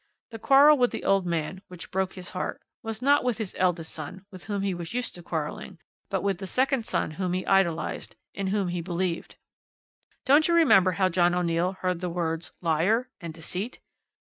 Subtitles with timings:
[0.31, 3.93] The quarrel with the old man, which broke his heart, was not with his eldest
[3.93, 5.77] son, with whom he was used to quarrelling,
[6.09, 9.35] but with the second son whom he idolised, in whom he believed.
[10.25, 13.77] Don't you remember how John O'Neill heard the words 'liar' and 'deceit'?